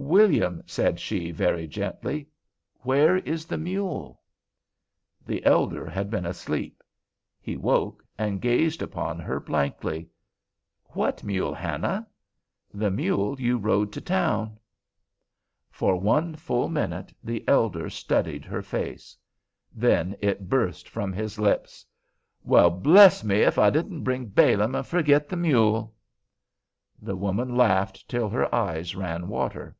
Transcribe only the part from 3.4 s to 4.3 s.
the mule?"